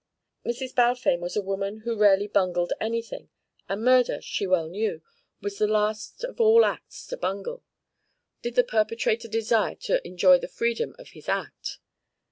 Mrs. 0.43 0.73
Balfame 0.73 1.19
was 1.19 1.35
a 1.37 1.43
woman 1.43 1.81
who 1.81 1.95
rarely 1.95 2.25
bungled 2.27 2.73
anything, 2.81 3.29
and 3.69 3.83
murder, 3.83 4.19
she 4.19 4.47
well 4.47 4.67
knew, 4.67 5.03
was 5.43 5.59
the 5.59 5.67
last 5.67 6.23
of 6.23 6.41
all 6.41 6.65
acts 6.65 7.05
to 7.05 7.15
bungle, 7.17 7.63
did 8.41 8.55
the 8.55 8.63
perpetrator 8.63 9.27
desire 9.27 9.75
to 9.75 10.01
enjoy 10.07 10.39
the 10.39 10.47
freedom 10.47 10.95
of 10.97 11.09
his 11.09 11.29
act. 11.29 11.77